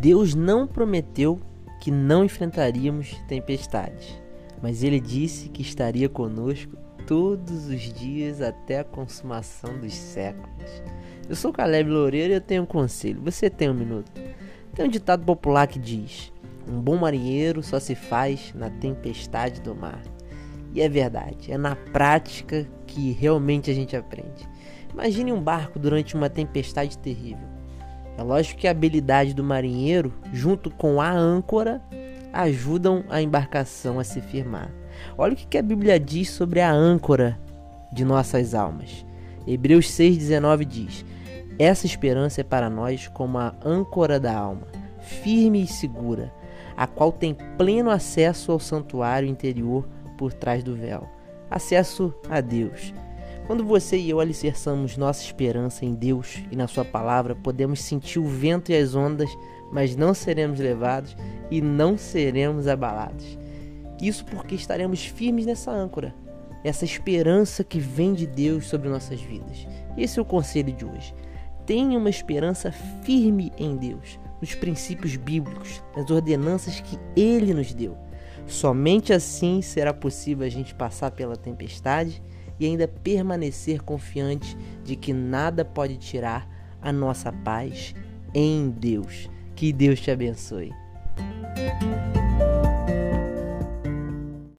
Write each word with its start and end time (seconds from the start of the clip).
Deus 0.00 0.32
não 0.32 0.64
prometeu 0.64 1.40
que 1.80 1.90
não 1.90 2.24
enfrentaríamos 2.24 3.16
tempestades, 3.26 4.22
mas 4.62 4.84
ele 4.84 5.00
disse 5.00 5.48
que 5.48 5.60
estaria 5.60 6.08
conosco 6.08 6.76
todos 7.04 7.66
os 7.66 7.92
dias 7.92 8.40
até 8.40 8.78
a 8.78 8.84
consumação 8.84 9.76
dos 9.80 9.92
séculos. 9.92 10.82
Eu 11.28 11.34
sou 11.34 11.52
Caleb 11.52 11.90
Loureiro 11.90 12.32
e 12.32 12.36
eu 12.36 12.40
tenho 12.40 12.62
um 12.62 12.66
conselho. 12.66 13.20
Você 13.22 13.50
tem 13.50 13.68
um 13.68 13.74
minuto? 13.74 14.08
Tem 14.72 14.86
um 14.86 14.88
ditado 14.88 15.24
popular 15.24 15.66
que 15.66 15.80
diz: 15.80 16.32
Um 16.68 16.80
bom 16.80 16.96
marinheiro 16.96 17.60
só 17.60 17.80
se 17.80 17.96
faz 17.96 18.54
na 18.54 18.70
tempestade 18.70 19.60
do 19.60 19.74
mar. 19.74 20.00
E 20.74 20.80
é 20.80 20.88
verdade, 20.88 21.50
é 21.50 21.58
na 21.58 21.74
prática 21.74 22.68
que 22.86 23.10
realmente 23.10 23.68
a 23.68 23.74
gente 23.74 23.96
aprende. 23.96 24.48
Imagine 24.92 25.32
um 25.32 25.42
barco 25.42 25.76
durante 25.76 26.14
uma 26.14 26.30
tempestade 26.30 26.96
terrível. 26.98 27.57
É 28.18 28.22
lógico 28.22 28.60
que 28.60 28.66
a 28.66 28.72
habilidade 28.72 29.32
do 29.32 29.44
marinheiro, 29.44 30.12
junto 30.32 30.70
com 30.70 31.00
a 31.00 31.08
âncora, 31.10 31.80
ajudam 32.32 33.04
a 33.08 33.22
embarcação 33.22 34.00
a 34.00 34.04
se 34.04 34.20
firmar. 34.20 34.70
Olha 35.16 35.34
o 35.34 35.36
que 35.36 35.56
a 35.56 35.62
Bíblia 35.62 36.00
diz 36.00 36.28
sobre 36.30 36.60
a 36.60 36.70
âncora 36.70 37.38
de 37.92 38.04
nossas 38.04 38.54
almas. 38.54 39.06
Hebreus 39.46 39.86
6,19 39.86 40.64
diz: 40.64 41.04
Essa 41.58 41.86
esperança 41.86 42.40
é 42.40 42.44
para 42.44 42.68
nós 42.68 43.06
como 43.06 43.38
a 43.38 43.54
âncora 43.64 44.18
da 44.18 44.36
alma, 44.36 44.66
firme 45.00 45.62
e 45.62 45.66
segura, 45.68 46.32
a 46.76 46.88
qual 46.88 47.12
tem 47.12 47.36
pleno 47.56 47.88
acesso 47.88 48.50
ao 48.50 48.58
santuário 48.58 49.28
interior 49.28 49.88
por 50.18 50.32
trás 50.32 50.64
do 50.64 50.74
véu 50.74 51.08
acesso 51.50 52.14
a 52.28 52.40
Deus. 52.40 52.92
Quando 53.48 53.64
você 53.64 53.96
e 53.96 54.10
eu 54.10 54.20
alicerçamos 54.20 54.98
nossa 54.98 55.24
esperança 55.24 55.82
em 55.82 55.94
Deus 55.94 56.42
e 56.52 56.54
na 56.54 56.68
Sua 56.68 56.84
palavra, 56.84 57.34
podemos 57.34 57.80
sentir 57.80 58.18
o 58.18 58.26
vento 58.26 58.70
e 58.70 58.76
as 58.76 58.94
ondas, 58.94 59.30
mas 59.72 59.96
não 59.96 60.12
seremos 60.12 60.60
levados 60.60 61.16
e 61.50 61.62
não 61.62 61.96
seremos 61.96 62.68
abalados. 62.68 63.38
Isso 64.02 64.22
porque 64.26 64.54
estaremos 64.54 65.02
firmes 65.02 65.46
nessa 65.46 65.70
âncora, 65.70 66.14
essa 66.62 66.84
esperança 66.84 67.64
que 67.64 67.78
vem 67.80 68.12
de 68.12 68.26
Deus 68.26 68.66
sobre 68.66 68.90
nossas 68.90 69.18
vidas. 69.22 69.66
Esse 69.96 70.18
é 70.18 70.22
o 70.22 70.26
conselho 70.26 70.70
de 70.70 70.84
hoje. 70.84 71.14
Tenha 71.64 71.98
uma 71.98 72.10
esperança 72.10 72.70
firme 73.02 73.50
em 73.56 73.78
Deus, 73.78 74.20
nos 74.42 74.54
princípios 74.54 75.16
bíblicos, 75.16 75.82
nas 75.96 76.10
ordenanças 76.10 76.80
que 76.80 76.98
Ele 77.16 77.54
nos 77.54 77.72
deu. 77.72 77.96
Somente 78.46 79.10
assim 79.10 79.62
será 79.62 79.94
possível 79.94 80.46
a 80.46 80.50
gente 80.50 80.74
passar 80.74 81.12
pela 81.12 81.34
tempestade 81.34 82.22
e 82.58 82.66
ainda 82.66 82.88
permanecer 82.88 83.82
confiante 83.82 84.56
de 84.84 84.96
que 84.96 85.12
nada 85.12 85.64
pode 85.64 85.96
tirar 85.96 86.48
a 86.80 86.92
nossa 86.92 87.32
paz 87.32 87.94
em 88.34 88.70
Deus. 88.70 89.28
Que 89.54 89.72
Deus 89.72 90.00
te 90.00 90.10
abençoe. 90.10 90.72